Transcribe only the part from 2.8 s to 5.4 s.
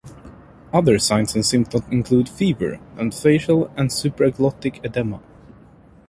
and facial and supraglottic edema.